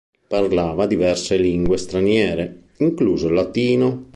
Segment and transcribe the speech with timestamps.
[0.27, 4.09] Parlava diverse lingue straniere, incluso il latino.